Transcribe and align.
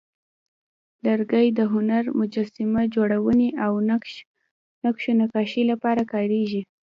لرګی 1.05 1.47
د 1.59 1.59
هنر، 1.73 2.03
مجسمه 2.19 2.81
جوړونې، 2.95 3.49
او 3.65 3.73
نقش 3.89 4.13
و 5.09 5.17
نقاشۍ 5.21 5.63
لپاره 5.71 6.01
کارېږي. 6.13 6.61